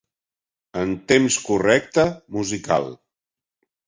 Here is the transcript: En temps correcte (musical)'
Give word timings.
En 0.83 0.95
temps 1.11 1.37
correcte 1.49 2.05
(musical)' 2.39 2.89